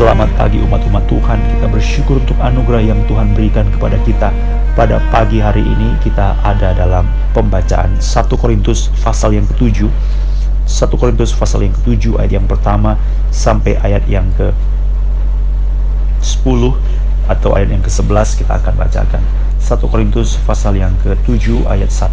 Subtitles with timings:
[0.00, 1.36] Selamat pagi umat-umat Tuhan.
[1.36, 4.32] Kita bersyukur untuk anugerah yang Tuhan berikan kepada kita.
[4.72, 7.04] Pada pagi hari ini kita ada dalam
[7.36, 9.92] pembacaan 1 Korintus pasal yang ke-7.
[10.64, 12.96] 1 Korintus pasal yang ke-7 ayat yang pertama
[13.28, 16.60] sampai ayat yang ke-10
[17.28, 19.20] atau ayat yang ke-11 kita akan bacakan.
[19.60, 22.08] 1 Korintus pasal yang ke-7 ayat 1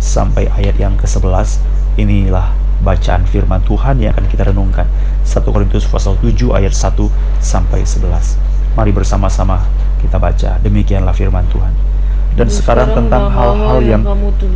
[0.00, 1.60] sampai ayat yang ke-11.
[2.00, 2.56] Inilah
[2.86, 4.86] bacaan firman Tuhan yang akan kita renungkan.
[5.26, 6.94] 1 Korintus pasal 7 ayat 1
[7.42, 8.38] sampai 11
[8.78, 9.66] Mari bersama-sama
[9.98, 10.62] kita baca.
[10.62, 11.74] Demikianlah firman Tuhan.
[12.36, 14.02] Dan sekarang tentang hal-hal yang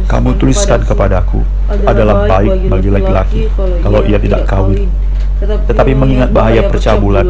[0.05, 1.41] kamu tuliskan kepadaku
[1.89, 3.41] adalah baik bagi laki-laki
[3.83, 4.87] kalau ia tidak kawin.
[5.41, 7.25] tetapi mengingat bahaya percabulan,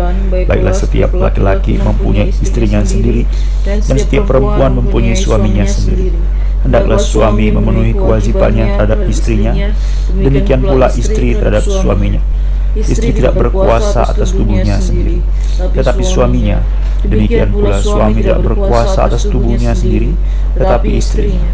[0.50, 3.22] baiklah setiap laki-laki mempunyai istrinya sendiri,
[3.62, 6.10] dan setiap perempuan mempunyai suaminya sendiri
[6.60, 9.52] hendaklah suami memenuhi kewajibannya terhadap istrinya,
[10.12, 12.20] demikian pula istri terhadap suaminya.
[12.70, 15.18] Istri tidak berkuasa atas tubuhnya sendiri,
[15.74, 16.62] tetapi suaminya.
[17.00, 20.14] Demikian pula suami tidak berkuasa atas tubuhnya sendiri,
[20.54, 21.50] tetapi istrinya.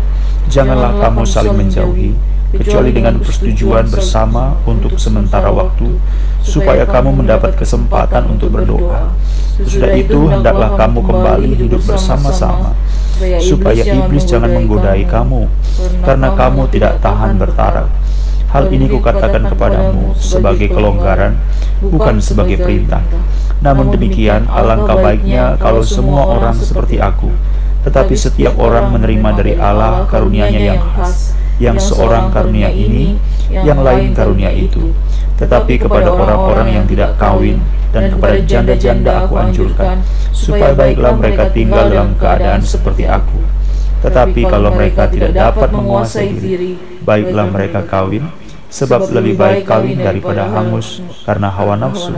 [0.52, 2.12] Janganlah kamu saling menjauhi,
[2.52, 5.96] kecuali dengan persetujuan bersama untuk sementara waktu,
[6.44, 9.16] supaya kamu mendapat kesempatan untuk berdoa.
[9.56, 12.76] Sesudah itu, hendaklah kamu kembali hidup bersama-sama
[13.40, 15.48] supaya iblis jangan menggodai kamu,
[16.04, 17.88] karena kamu tidak tahan bertarak.
[18.46, 21.36] Hal ini kukatakan kepadamu sebagai kelonggaran,
[21.82, 23.02] bukan sebagai perintah.
[23.60, 27.32] Namun demikian, alangkah baiknya kalau semua orang seperti aku,
[27.82, 33.16] tetapi setiap orang menerima dari Allah karunia-Nya yang khas, yang seorang karunia ini,
[33.50, 34.92] yang lain karunia itu.
[35.36, 37.60] Tetapi kepada orang-orang yang tidak kawin,
[37.92, 40.00] dan kepada janda-janda aku anjurkan,
[40.32, 43.40] supaya baiklah mereka tinggal dalam keadaan seperti aku.
[44.00, 48.28] Tetapi kalau mereka tidak dapat menguasai diri, baiklah mereka kawin,
[48.72, 52.12] sebab lebih baik kawin daripada hangus karena hawa nafsu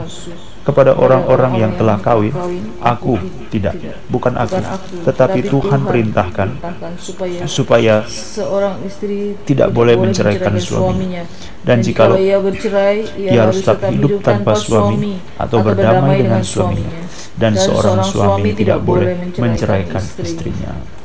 [0.69, 2.29] kepada orang-orang yang telah kawin,
[2.77, 3.17] aku
[3.49, 3.73] tidak,
[4.05, 4.61] bukan aku,
[5.09, 6.61] tetapi Tuhan perintahkan
[7.49, 11.25] supaya seorang istri tidak boleh menceraikan suaminya.
[11.65, 17.01] Dan jikalau ia bercerai, ia harus tetap hidup tanpa suami atau berdamai dengan suaminya.
[17.39, 20.99] Dan seorang suami tidak boleh menceraikan istrinya.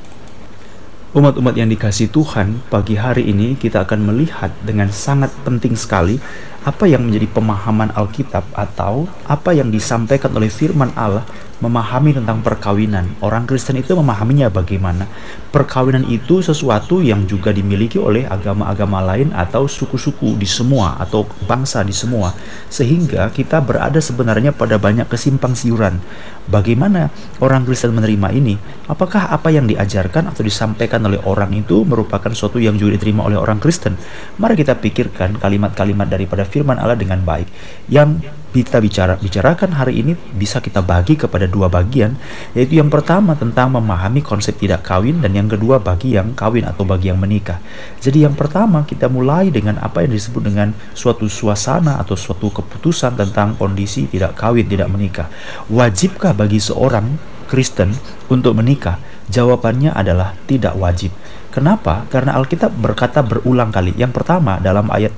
[1.15, 6.19] Umat-umat yang dikasih Tuhan, pagi hari ini kita akan melihat dengan sangat penting sekali
[6.65, 11.29] apa yang menjadi pemahaman Alkitab atau apa yang disampaikan oleh firman Allah
[11.63, 13.17] memahami tentang perkawinan.
[13.25, 15.07] Orang Kristen itu memahaminya bagaimana.
[15.49, 21.87] Perkawinan itu sesuatu yang juga dimiliki oleh agama-agama lain atau suku-suku di semua atau bangsa
[21.87, 22.35] di semua.
[22.69, 26.03] Sehingga kita berada sebenarnya pada banyak kesimpang siuran.
[26.45, 27.09] Bagaimana
[27.41, 28.61] orang Kristen menerima ini?
[28.85, 33.41] Apakah apa yang diajarkan atau disampaikan oleh orang itu merupakan sesuatu yang juga diterima oleh
[33.41, 33.97] orang Kristen?
[34.37, 37.51] Mari kita pikirkan kalimat-kalimat daripada firman Allah dengan baik.
[37.91, 38.23] Yang
[38.55, 42.15] kita bicara bicarakan hari ini bisa kita bagi kepada dua bagian,
[42.55, 46.87] yaitu yang pertama tentang memahami konsep tidak kawin dan yang kedua bagi yang kawin atau
[46.87, 47.59] bagi yang menikah.
[47.99, 53.19] Jadi yang pertama kita mulai dengan apa yang disebut dengan suatu suasana atau suatu keputusan
[53.19, 55.27] tentang kondisi tidak kawin, tidak menikah.
[55.67, 57.19] Wajibkah bagi seorang
[57.51, 57.91] Kristen
[58.31, 59.03] untuk menikah?
[59.35, 61.11] Jawabannya adalah tidak wajib.
[61.55, 62.03] Kenapa?
[62.11, 63.95] Karena Alkitab berkata berulang kali.
[63.95, 65.15] Yang pertama dalam ayat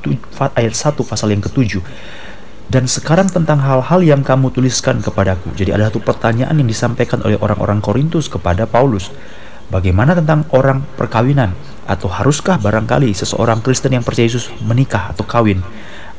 [0.53, 1.81] ayat 1 pasal yang ketujuh.
[2.69, 5.57] Dan sekarang tentang hal-hal yang kamu tuliskan kepadaku.
[5.57, 9.09] Jadi ada satu pertanyaan yang disampaikan oleh orang-orang Korintus kepada Paulus.
[9.73, 11.57] Bagaimana tentang orang perkawinan?
[11.89, 15.65] Atau haruskah barangkali seseorang Kristen yang percaya Yesus menikah atau kawin?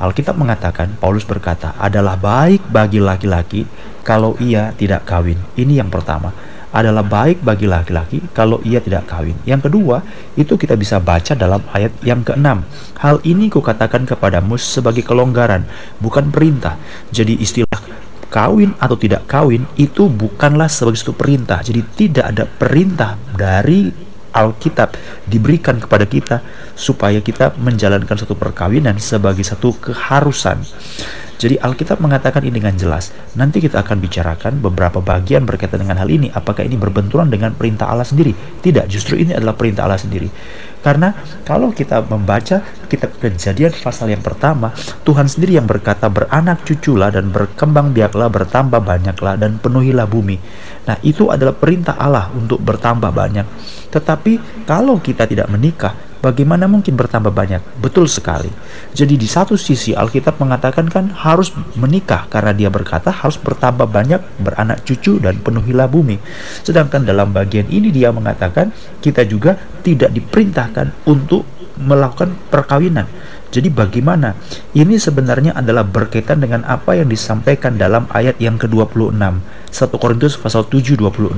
[0.02, 3.68] Alkitab mengatakan, Paulus berkata, adalah baik bagi laki-laki
[4.02, 5.38] kalau ia tidak kawin.
[5.54, 6.34] Ini yang pertama
[6.78, 9.34] adalah baik bagi laki-laki kalau ia tidak kawin.
[9.50, 10.06] Yang kedua,
[10.38, 12.62] itu kita bisa baca dalam ayat yang keenam.
[13.02, 15.66] Hal ini kukatakan kepadamu sebagai kelonggaran,
[15.98, 16.78] bukan perintah.
[17.10, 17.82] Jadi istilah
[18.30, 21.66] kawin atau tidak kawin itu bukanlah sebagai satu perintah.
[21.66, 24.06] Jadi tidak ada perintah dari
[24.38, 24.94] Alkitab
[25.26, 26.46] diberikan kepada kita
[26.78, 30.62] supaya kita menjalankan satu perkawinan sebagai satu keharusan.
[31.38, 33.14] Jadi Alkitab mengatakan ini dengan jelas.
[33.38, 36.34] Nanti kita akan bicarakan beberapa bagian berkaitan dengan hal ini.
[36.34, 38.34] Apakah ini berbenturan dengan perintah Allah sendiri?
[38.34, 40.30] Tidak, justru ini adalah perintah Allah sendiri.
[40.82, 41.14] Karena
[41.44, 44.74] kalau kita membaca kitab kejadian pasal yang pertama,
[45.06, 50.38] Tuhan sendiri yang berkata beranak cuculah dan berkembang biaklah bertambah banyaklah dan penuhilah bumi.
[50.88, 53.46] Nah itu adalah perintah Allah untuk bertambah banyak.
[53.92, 57.64] Tetapi kalau kita tidak menikah, bagaimana mungkin bertambah banyak?
[57.80, 58.52] Betul sekali.
[58.92, 64.20] Jadi di satu sisi Alkitab mengatakan kan harus menikah karena dia berkata harus bertambah banyak,
[64.44, 66.20] beranak cucu dan penuhilah bumi.
[66.68, 69.56] Sedangkan dalam bagian ini dia mengatakan kita juga
[69.88, 71.48] tidak diperintahkan untuk
[71.80, 73.08] melakukan perkawinan.
[73.48, 74.36] Jadi bagaimana?
[74.76, 79.16] Ini sebenarnya adalah berkaitan dengan apa yang disampaikan dalam ayat yang ke-26.
[79.72, 81.38] 1 Korintus pasal 7 26.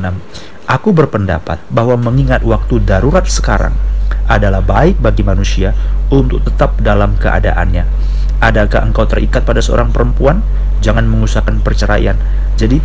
[0.66, 3.78] Aku berpendapat bahwa mengingat waktu darurat sekarang
[4.30, 5.74] adalah baik bagi manusia
[6.14, 7.84] untuk tetap dalam keadaannya.
[8.40, 10.46] Adakah engkau terikat pada seorang perempuan?
[10.80, 12.16] Jangan mengusahakan perceraian.
[12.56, 12.80] Jadi,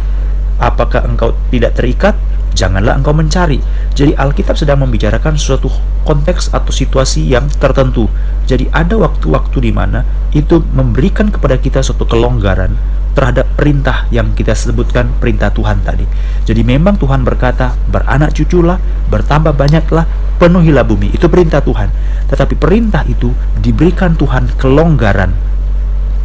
[0.58, 2.16] apakah engkau tidak terikat?
[2.54, 3.58] janganlah engkau mencari.
[3.92, 5.68] Jadi Alkitab sedang membicarakan suatu
[6.06, 8.06] konteks atau situasi yang tertentu.
[8.46, 12.74] Jadi ada waktu-waktu di mana itu memberikan kepada kita suatu kelonggaran
[13.14, 16.02] terhadap perintah yang kita sebutkan perintah Tuhan tadi.
[16.42, 18.76] Jadi memang Tuhan berkata, beranak cuculah,
[19.08, 20.04] bertambah banyaklah,
[20.42, 21.14] penuhilah bumi.
[21.14, 21.88] Itu perintah Tuhan.
[22.26, 23.30] Tetapi perintah itu
[23.62, 25.30] diberikan Tuhan kelonggaran.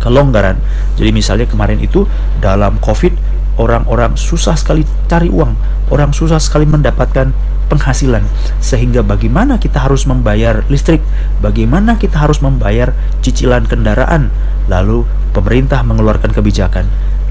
[0.01, 0.57] Kelonggaran.
[0.97, 2.09] Jadi misalnya kemarin itu
[2.41, 3.13] dalam Covid
[3.59, 5.53] orang-orang susah sekali cari uang,
[5.91, 7.35] orang susah sekali mendapatkan
[7.67, 8.23] penghasilan.
[8.63, 11.03] Sehingga bagaimana kita harus membayar listrik,
[11.43, 14.31] bagaimana kita harus membayar cicilan kendaraan.
[14.71, 15.03] Lalu
[15.35, 16.87] pemerintah mengeluarkan kebijakan.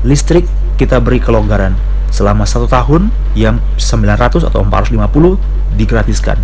[0.06, 0.46] Listrik
[0.78, 1.74] kita beri kelonggaran
[2.12, 6.38] selama satu tahun yang 900 atau 450 digratiskan.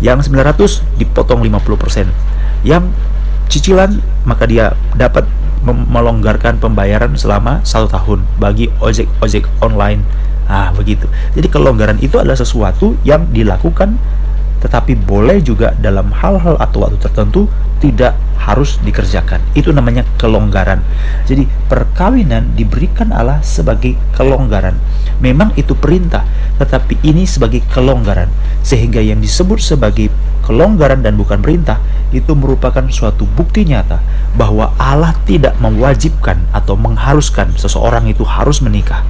[0.00, 2.08] Yang 900 dipotong 50%.
[2.64, 2.90] Yang
[3.52, 5.28] cicilan maka dia dapat
[5.64, 10.04] melonggarkan pembayaran selama satu tahun bagi ojek-ojek online.
[10.44, 11.08] Ah, begitu.
[11.32, 13.96] Jadi kelonggaran itu adalah sesuatu yang dilakukan
[14.64, 17.44] tetapi boleh juga dalam hal-hal atau waktu tertentu
[17.84, 19.44] tidak harus dikerjakan.
[19.52, 20.80] Itu namanya kelonggaran.
[21.28, 24.80] Jadi perkawinan diberikan Allah sebagai kelonggaran.
[25.20, 26.24] Memang itu perintah,
[26.56, 28.32] tetapi ini sebagai kelonggaran.
[28.64, 30.08] Sehingga yang disebut sebagai
[30.44, 31.80] kelonggaran dan bukan perintah
[32.12, 34.00] itu merupakan suatu bukti nyata
[34.36, 39.04] bahwa Allah tidak mewajibkan atau mengharuskan seseorang itu harus menikah.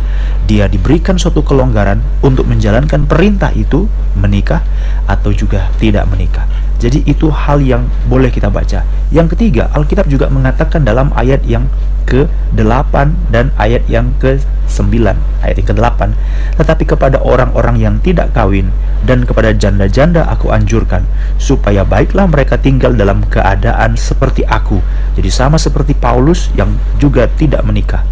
[0.47, 4.63] Dia diberikan suatu kelonggaran untuk menjalankan perintah itu menikah
[5.11, 6.47] atau juga tidak menikah.
[6.85, 8.85] Jadi itu hal yang boleh kita baca.
[9.09, 11.65] Yang ketiga, Alkitab juga mengatakan dalam ayat yang
[12.05, 12.93] ke-8
[13.33, 14.93] dan ayat yang ke-9,
[15.41, 16.13] ayat yang ke-8.
[16.61, 18.69] Tetapi kepada orang-orang yang tidak kawin
[19.09, 21.09] dan kepada janda-janda aku anjurkan
[21.41, 24.85] supaya baiklah mereka tinggal dalam keadaan seperti aku.
[25.17, 28.05] Jadi sama seperti Paulus yang juga tidak menikah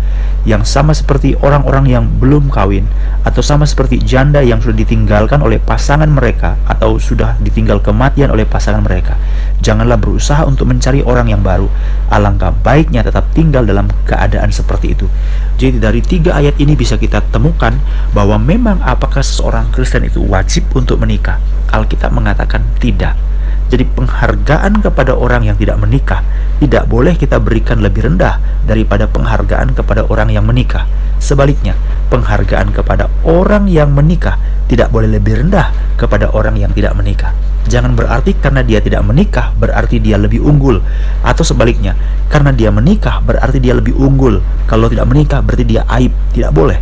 [0.42, 2.86] yang sama seperti orang-orang yang belum kawin
[3.22, 8.42] atau sama seperti janda yang sudah ditinggalkan oleh pasangan mereka atau sudah ditinggal kematian oleh
[8.42, 9.14] pasangan mereka.
[9.62, 11.70] Janganlah berusaha untuk mencari orang yang baru.
[12.10, 15.06] Alangkah baiknya tetap tinggal dalam keadaan seperti itu.
[15.54, 17.78] Jadi dari tiga ayat ini bisa kita temukan
[18.10, 21.38] bahwa memang apakah seorang Kristen itu wajib untuk menikah?
[21.70, 23.31] Alkitab mengatakan tidak.
[23.72, 26.20] Jadi penghargaan kepada orang yang tidak menikah
[26.60, 28.36] tidak boleh kita berikan lebih rendah
[28.68, 30.84] daripada penghargaan kepada orang yang menikah.
[31.16, 31.72] Sebaliknya,
[32.12, 34.36] penghargaan kepada orang yang menikah
[34.68, 37.32] tidak boleh lebih rendah kepada orang yang tidak menikah.
[37.64, 40.84] Jangan berarti karena dia tidak menikah berarti dia lebih unggul
[41.24, 41.96] atau sebaliknya,
[42.28, 44.44] karena dia menikah berarti dia lebih unggul.
[44.68, 46.12] Kalau tidak menikah berarti dia aib.
[46.36, 46.76] Tidak boleh.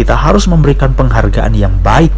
[0.00, 2.08] Kita harus memberikan penghargaan yang baik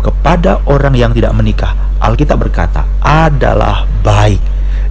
[0.00, 4.40] kepada orang yang tidak menikah Alkitab berkata adalah baik.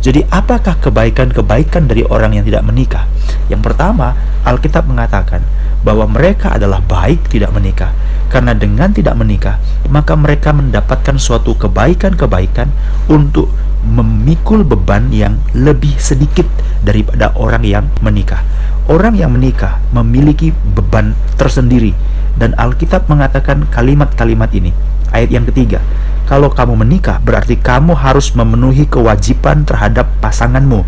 [0.01, 3.09] Jadi apakah kebaikan-kebaikan dari orang yang tidak menikah?
[3.49, 4.13] Yang pertama,
[4.45, 5.41] Alkitab mengatakan
[5.81, 7.93] bahwa mereka adalah baik tidak menikah.
[8.29, 9.57] Karena dengan tidak menikah,
[9.89, 12.69] maka mereka mendapatkan suatu kebaikan-kebaikan
[13.09, 13.49] untuk
[13.85, 16.45] memikul beban yang lebih sedikit
[16.81, 18.41] daripada orang yang menikah.
[18.85, 24.75] Orang yang menikah memiliki beban tersendiri dan Alkitab mengatakan kalimat-kalimat ini.
[25.15, 25.79] Ayat yang ketiga,
[26.25, 30.83] kalau kamu menikah, berarti kamu harus memenuhi kewajiban terhadap pasanganmu,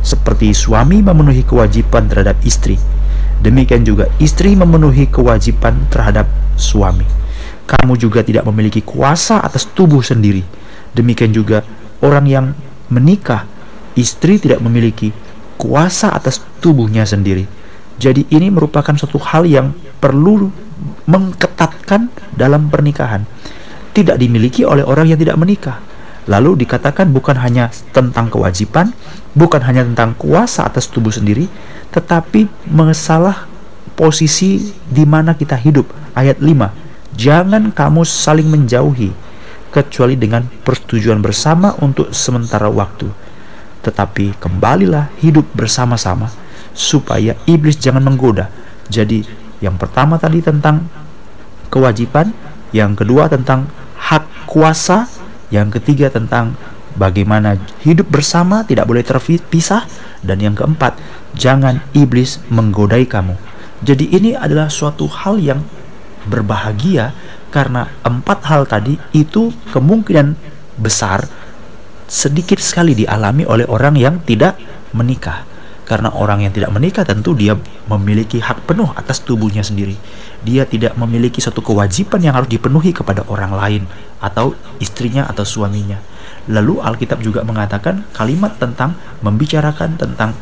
[0.00, 2.78] seperti suami memenuhi kewajiban terhadap istri.
[3.42, 7.04] Demikian juga istri memenuhi kewajiban terhadap suami.
[7.66, 10.46] Kamu juga tidak memiliki kuasa atas tubuh sendiri.
[10.94, 11.66] Demikian juga
[12.00, 12.46] orang yang
[12.88, 13.44] menikah,
[13.98, 15.10] istri tidak memiliki
[15.58, 17.55] kuasa atas tubuhnya sendiri.
[17.96, 20.52] Jadi ini merupakan suatu hal yang perlu
[21.08, 23.24] mengketatkan dalam pernikahan
[23.96, 25.80] tidak dimiliki oleh orang yang tidak menikah.
[26.28, 28.92] Lalu dikatakan bukan hanya tentang kewajiban,
[29.32, 31.48] bukan hanya tentang kuasa atas tubuh sendiri,
[31.94, 33.48] tetapi masalah
[33.96, 35.88] posisi di mana kita hidup.
[36.12, 37.16] Ayat 5.
[37.16, 39.14] Jangan kamu saling menjauhi
[39.72, 43.08] kecuali dengan persetujuan bersama untuk sementara waktu.
[43.80, 46.28] Tetapi kembalilah hidup bersama-sama
[46.76, 48.52] supaya iblis jangan menggoda.
[48.92, 49.24] Jadi
[49.64, 50.86] yang pertama tadi tentang
[51.72, 52.36] kewajiban,
[52.70, 55.08] yang kedua tentang hak kuasa,
[55.48, 56.54] yang ketiga tentang
[56.94, 59.88] bagaimana hidup bersama tidak boleh terpisah,
[60.20, 61.00] dan yang keempat,
[61.32, 63.34] jangan iblis menggodai kamu.
[63.80, 65.60] Jadi ini adalah suatu hal yang
[66.28, 67.16] berbahagia
[67.52, 70.36] karena empat hal tadi itu kemungkinan
[70.76, 71.24] besar
[72.06, 74.58] sedikit sekali dialami oleh orang yang tidak
[74.92, 75.55] menikah.
[75.86, 77.54] Karena orang yang tidak menikah tentu dia
[77.86, 79.94] memiliki hak penuh atas tubuhnya sendiri.
[80.42, 83.82] Dia tidak memiliki suatu kewajiban yang harus dipenuhi kepada orang lain
[84.18, 86.02] atau istrinya atau suaminya.
[86.50, 90.34] Lalu Alkitab juga mengatakan kalimat tentang membicarakan tentang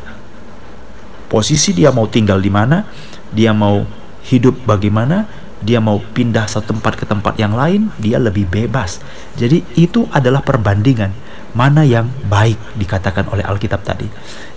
[1.29, 2.85] posisi dia mau tinggal di mana,
[3.29, 3.85] dia mau
[4.25, 5.29] hidup bagaimana,
[5.61, 9.01] dia mau pindah satu tempat ke tempat yang lain, dia lebih bebas.
[9.37, 11.24] Jadi itu adalah perbandingan
[11.55, 14.05] mana yang baik dikatakan oleh Alkitab tadi.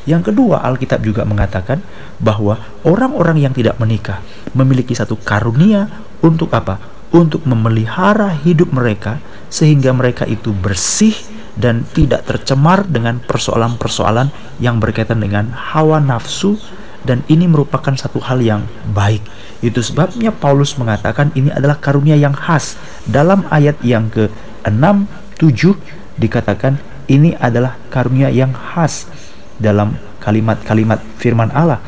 [0.05, 1.78] Yang kedua, Alkitab juga mengatakan
[2.19, 4.19] bahwa orang-orang yang tidak menikah
[4.52, 5.87] memiliki satu karunia
[6.21, 6.83] untuk apa?
[7.14, 11.14] Untuk memelihara hidup mereka sehingga mereka itu bersih
[11.57, 16.61] dan tidak tercemar dengan persoalan-persoalan yang berkaitan dengan hawa nafsu
[17.02, 18.62] dan ini merupakan satu hal yang
[18.93, 19.23] baik.
[19.64, 22.78] Itu sebabnya Paulus mengatakan ini adalah karunia yang khas.
[23.09, 24.85] Dalam ayat yang ke-6,
[25.40, 26.77] 7 dikatakan
[27.09, 29.09] ini adalah karunia yang khas
[29.57, 31.81] dalam kalimat-kalimat firman Allah.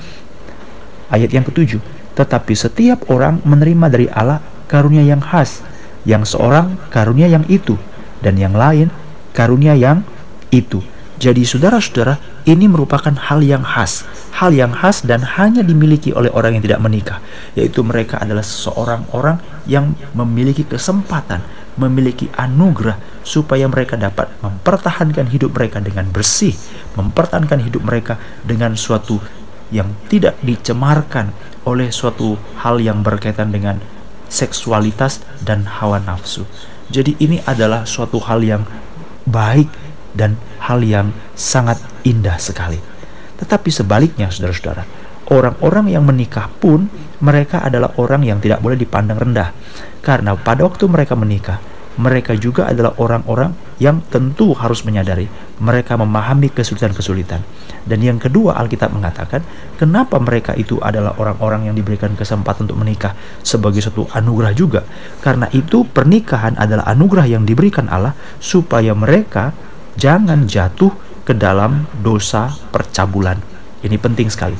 [1.11, 1.83] Ayat yang ketujuh,
[2.17, 5.61] tetapi setiap orang menerima dari Allah karunia yang khas,
[6.07, 7.77] yang seorang karunia yang itu,
[8.25, 8.89] dan yang lain
[9.35, 10.07] karunia yang
[10.55, 10.81] itu.
[11.21, 12.17] Jadi saudara-saudara,
[12.49, 14.09] ini merupakan hal yang khas,
[14.41, 17.19] hal yang khas dan hanya dimiliki oleh orang yang tidak menikah,
[17.53, 19.37] yaitu mereka adalah seseorang orang
[19.69, 21.45] yang memiliki kesempatan
[21.81, 26.53] memiliki anugerah supaya mereka dapat mempertahankan hidup mereka dengan bersih,
[27.01, 29.17] mempertahankan hidup mereka dengan suatu
[29.73, 31.33] yang tidak dicemarkan
[31.65, 33.81] oleh suatu hal yang berkaitan dengan
[34.29, 36.45] seksualitas dan hawa nafsu.
[36.91, 38.63] Jadi ini adalah suatu hal yang
[39.25, 39.71] baik
[40.13, 42.79] dan hal yang sangat indah sekali.
[43.39, 44.85] Tetapi sebaliknya saudara-saudara,
[45.31, 46.91] orang-orang yang menikah pun
[47.23, 49.55] mereka adalah orang yang tidak boleh dipandang rendah.
[50.03, 51.63] Karena pada waktu mereka menikah,
[51.99, 53.50] mereka juga adalah orang-orang
[53.82, 55.26] yang tentu harus menyadari
[55.61, 57.44] mereka memahami kesulitan-kesulitan.
[57.85, 59.44] Dan yang kedua Alkitab mengatakan,
[59.76, 63.12] kenapa mereka itu adalah orang-orang yang diberikan kesempatan untuk menikah
[63.44, 64.80] sebagai suatu anugerah juga.
[65.20, 69.52] Karena itu pernikahan adalah anugerah yang diberikan Allah supaya mereka
[70.00, 70.92] jangan jatuh
[71.25, 73.37] ke dalam dosa percabulan.
[73.85, 74.56] Ini penting sekali.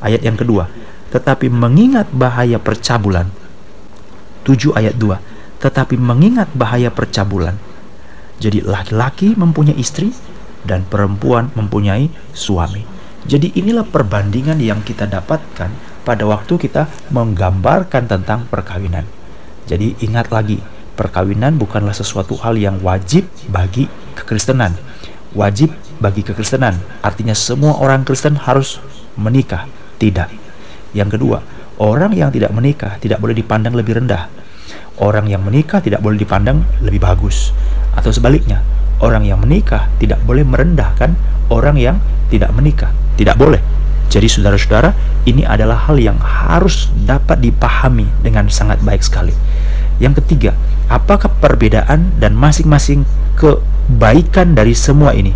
[0.00, 0.68] Ayat yang kedua,
[1.12, 3.28] tetapi mengingat bahaya percabulan.
[4.40, 5.29] 7 ayat 2
[5.60, 7.54] tetapi mengingat bahaya percabulan.
[8.40, 10.16] Jadi laki-laki mempunyai istri
[10.64, 12.84] dan perempuan mempunyai suami.
[13.28, 15.68] Jadi inilah perbandingan yang kita dapatkan
[16.08, 19.04] pada waktu kita menggambarkan tentang perkawinan.
[19.68, 20.56] Jadi ingat lagi,
[20.96, 24.72] perkawinan bukanlah sesuatu hal yang wajib bagi kekristenan.
[25.36, 28.80] Wajib bagi kekristenan, artinya semua orang Kristen harus
[29.20, 29.68] menikah.
[30.00, 30.32] Tidak.
[30.96, 31.44] Yang kedua,
[31.76, 34.39] orang yang tidak menikah tidak boleh dipandang lebih rendah
[35.00, 37.50] orang yang menikah tidak boleh dipandang lebih bagus.
[37.96, 38.62] Atau sebaliknya
[39.00, 41.16] orang yang menikah tidak boleh merendahkan
[41.50, 41.96] orang yang
[42.28, 42.92] tidak menikah.
[43.16, 43.58] Tidak boleh.
[44.10, 44.94] Jadi saudara-saudara
[45.26, 49.32] ini adalah hal yang harus dapat dipahami dengan sangat baik sekali.
[50.02, 50.52] Yang ketiga
[50.90, 53.06] apakah perbedaan dan masing-masing
[53.38, 55.32] kebaikan dari semua ini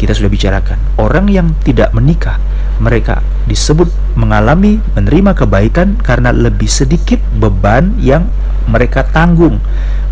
[0.00, 2.38] kita sudah bicarakan orang yang tidak menikah
[2.82, 3.86] mereka disebut
[4.18, 8.30] mengalami menerima kebaikan karena lebih sedikit beban yang
[8.66, 9.60] mereka tanggung,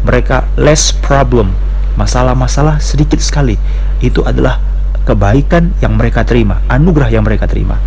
[0.05, 1.57] mereka less problem,
[1.97, 3.57] masalah-masalah sedikit sekali.
[4.05, 4.61] Itu adalah
[5.03, 7.81] kebaikan yang mereka terima, anugerah yang mereka terima.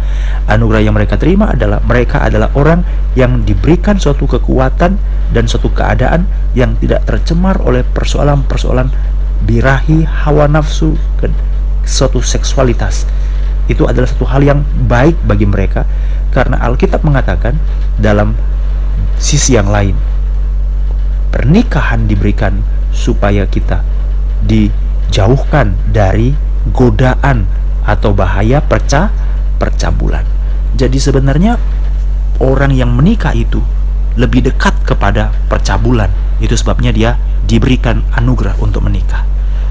[0.46, 2.84] Anugerah yang mereka terima adalah mereka adalah orang
[3.16, 5.00] yang diberikan suatu kekuatan
[5.32, 8.92] dan suatu keadaan yang tidak tercemar oleh persoalan-persoalan
[9.46, 10.98] birahi, hawa nafsu,
[11.86, 13.06] suatu seksualitas.
[13.66, 15.86] Itu adalah satu hal yang baik bagi mereka
[16.30, 17.58] karena Alkitab mengatakan
[17.96, 18.36] dalam
[19.16, 19.96] sisi yang lain
[21.32, 22.60] pernikahan diberikan
[22.92, 23.82] supaya kita
[24.46, 26.36] dijauhkan dari
[26.76, 27.48] godaan
[27.86, 29.14] atau bahaya perca
[29.62, 30.26] percabulan.
[30.76, 31.56] Jadi sebenarnya
[32.44, 33.64] orang yang menikah itu
[34.20, 36.12] lebih dekat kepada percabulan.
[36.40, 37.16] Itu sebabnya dia
[37.48, 39.24] diberikan anugerah untuk menikah.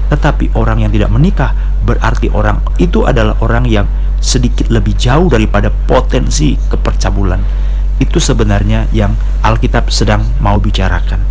[0.09, 1.53] Tetapi orang yang tidak menikah
[1.85, 3.85] berarti orang itu adalah orang yang
[4.17, 7.65] sedikit lebih jauh daripada potensi kepercabulan
[7.95, 11.21] itu sebenarnya yang Alkitab sedang mau bicarakan.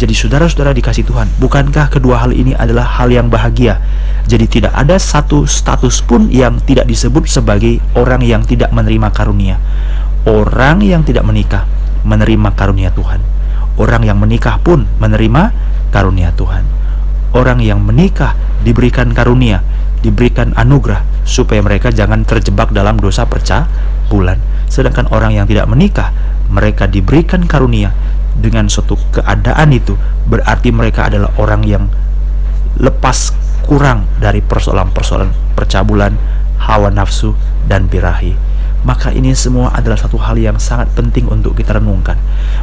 [0.00, 3.80] Jadi saudara-saudara dikasih Tuhan, bukankah kedua hal ini adalah hal yang bahagia?
[4.24, 9.60] Jadi tidak ada satu status pun yang tidak disebut sebagai orang yang tidak menerima karunia.
[10.24, 11.68] Orang yang tidak menikah
[12.02, 13.20] menerima karunia Tuhan.
[13.76, 15.52] Orang yang menikah pun menerima
[15.92, 16.64] karunia Tuhan.
[17.36, 18.32] Orang yang menikah
[18.64, 19.60] diberikan karunia,
[20.00, 23.66] diberikan anugerah supaya mereka jangan terjebak dalam dosa percaya
[24.08, 24.38] bulan.
[24.66, 26.14] Sedangkan orang yang tidak menikah,
[26.50, 27.94] mereka diberikan karunia
[28.36, 29.96] dengan suatu keadaan itu
[30.28, 31.84] berarti mereka adalah orang yang
[32.76, 33.32] lepas
[33.64, 36.14] kurang dari persoalan-persoalan percabulan,
[36.60, 37.32] hawa nafsu,
[37.66, 38.36] dan birahi
[38.86, 42.14] maka ini semua adalah satu hal yang sangat penting untuk kita renungkan.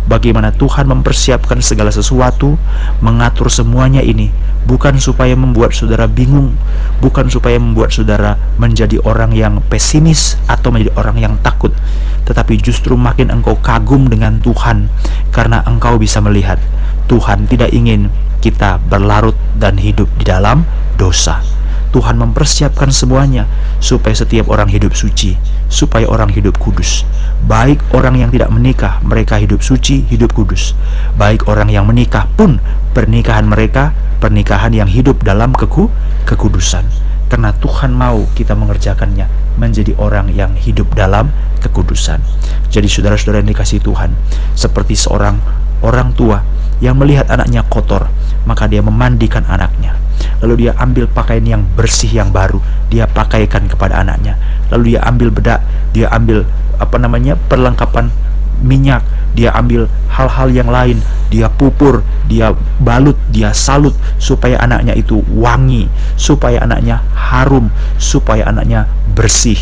[0.08, 2.56] Bagaimana Tuhan mempersiapkan segala sesuatu,
[3.04, 4.32] mengatur semuanya ini,
[4.64, 6.56] bukan supaya membuat saudara bingung,
[7.04, 11.76] bukan supaya membuat saudara menjadi orang yang pesimis atau menjadi orang yang takut,
[12.24, 14.88] tetapi justru makin engkau kagum dengan Tuhan
[15.36, 16.56] karena engkau bisa melihat
[17.12, 18.08] Tuhan tidak ingin
[18.40, 20.64] kita berlarut dan hidup di dalam
[20.96, 21.44] dosa.
[21.94, 23.46] Tuhan mempersiapkan semuanya
[23.78, 25.38] supaya setiap orang hidup suci,
[25.70, 27.06] supaya orang hidup kudus.
[27.46, 30.74] Baik orang yang tidak menikah, mereka hidup suci, hidup kudus.
[31.14, 32.58] Baik orang yang menikah pun
[32.98, 35.94] pernikahan mereka pernikahan yang hidup dalam keku
[36.26, 36.82] kekudusan.
[37.30, 39.30] Karena Tuhan mau kita mengerjakannya
[39.62, 41.30] menjadi orang yang hidup dalam
[41.62, 42.26] kekudusan.
[42.74, 44.18] Jadi saudara-saudara yang dikasih Tuhan,
[44.58, 45.38] seperti seorang
[45.86, 46.42] orang tua
[46.82, 48.10] yang melihat anaknya kotor,
[48.50, 50.03] maka dia memandikan anaknya
[50.44, 52.60] lalu dia ambil pakaian yang bersih yang baru.
[52.92, 54.36] Dia pakaikan kepada anaknya.
[54.68, 55.64] Lalu dia ambil bedak.
[55.96, 56.44] Dia ambil
[56.76, 58.12] apa namanya perlengkapan
[58.60, 59.08] minyak.
[59.34, 61.00] Dia ambil hal-hal yang lain.
[61.32, 67.70] Dia pupur dia balut dia salut supaya anaknya itu wangi supaya anaknya harum
[68.00, 69.60] supaya anaknya bersih.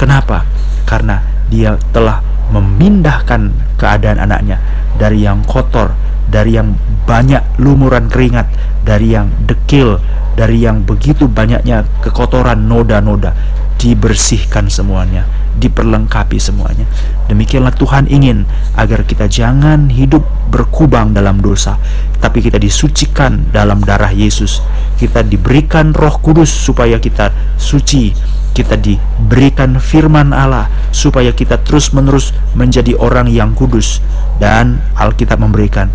[0.00, 0.44] Kenapa?
[0.88, 1.20] Karena
[1.52, 4.58] dia telah memindahkan keadaan anaknya
[4.96, 5.92] dari yang kotor
[6.28, 6.76] dari yang
[7.08, 8.46] banyak lumuran keringat,
[8.84, 10.00] dari yang dekil,
[10.36, 13.32] dari yang begitu banyaknya kekotoran noda-noda,
[13.80, 15.24] dibersihkan semuanya,
[15.56, 16.84] diperlengkapi semuanya.
[17.26, 18.44] Demikianlah Tuhan ingin
[18.76, 21.80] agar kita jangan hidup berkubang dalam dosa,
[22.20, 24.60] tapi kita disucikan dalam darah Yesus.
[25.00, 28.12] Kita diberikan Roh Kudus supaya kita suci,
[28.58, 34.02] kita diberikan firman Allah supaya kita terus-menerus menjadi orang yang kudus
[34.42, 35.86] dan Alkitab memberikan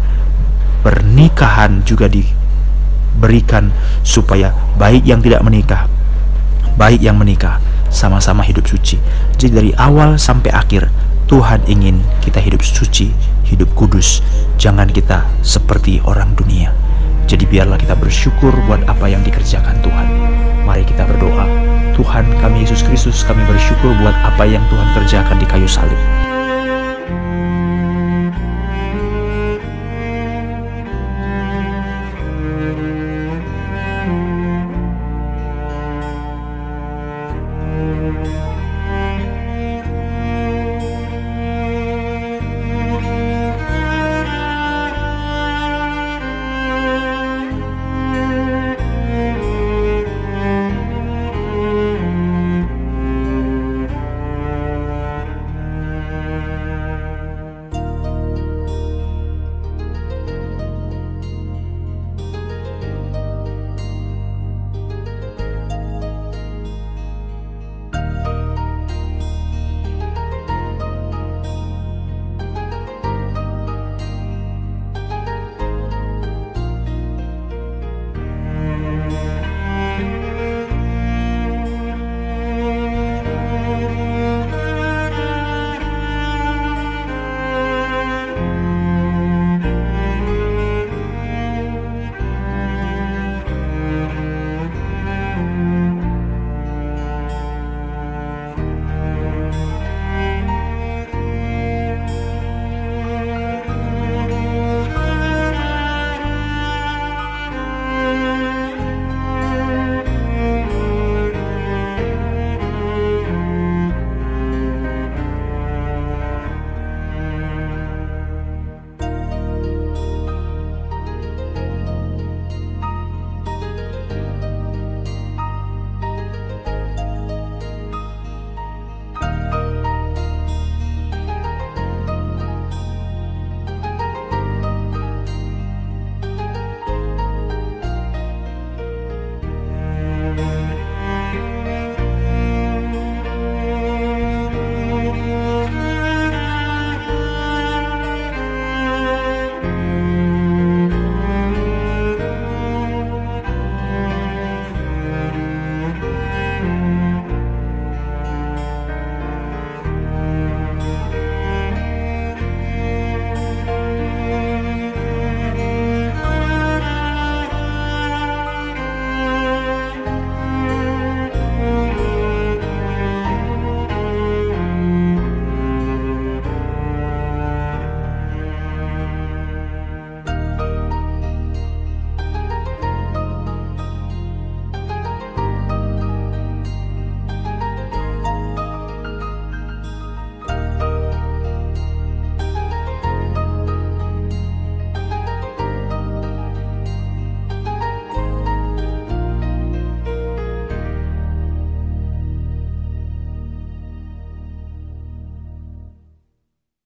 [0.83, 3.71] pernikahan juga diberikan
[4.03, 5.87] supaya baik yang tidak menikah,
[6.75, 8.99] baik yang menikah sama-sama hidup suci.
[9.39, 10.91] Jadi dari awal sampai akhir
[11.31, 13.15] Tuhan ingin kita hidup suci,
[13.47, 14.19] hidup kudus.
[14.59, 16.75] Jangan kita seperti orang dunia.
[17.25, 20.07] Jadi biarlah kita bersyukur buat apa yang dikerjakan Tuhan.
[20.67, 21.47] Mari kita berdoa.
[21.93, 26.32] Tuhan kami Yesus Kristus kami bersyukur buat apa yang Tuhan kerjakan di kayu salib.